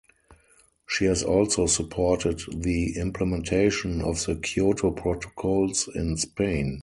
[0.87, 6.79] She has also supported the implementation of the Kyoto Protocols in Spain.